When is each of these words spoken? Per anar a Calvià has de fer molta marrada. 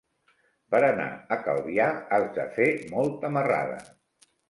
Per 0.75 0.79
anar 0.87 1.05
a 1.35 1.37
Calvià 1.49 1.91
has 2.17 2.27
de 2.41 2.49
fer 2.59 2.69
molta 2.97 3.35
marrada. 3.41 3.83